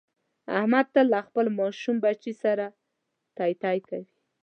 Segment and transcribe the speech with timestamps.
[0.59, 2.65] احمد تل له خپل ماشوم بچي سره
[3.37, 4.09] تی تی کوي.